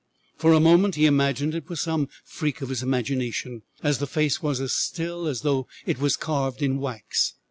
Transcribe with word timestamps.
For 0.35 0.51
a 0.51 0.59
moment 0.59 0.95
he 0.95 1.05
imagined 1.05 1.53
it 1.53 1.69
was 1.69 1.79
some 1.79 2.09
freak 2.25 2.61
of 2.61 2.69
his 2.69 2.81
imagination, 2.81 3.61
as 3.83 3.99
the 3.99 4.07
face 4.07 4.41
was 4.41 4.59
as 4.59 4.73
still 4.73 5.27
as 5.27 5.41
though 5.41 5.67
it 5.85 5.99
was 5.99 6.17
carved 6.17 6.63
in 6.63 6.79
wax. 6.79 7.35